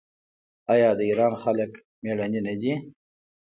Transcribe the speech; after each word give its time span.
آیا 0.73 0.89
د 0.97 1.01
ایران 1.09 1.33
خلک 1.43 1.71
میړني 2.03 2.41
نه 2.47 2.53
دي؟ 2.61 2.73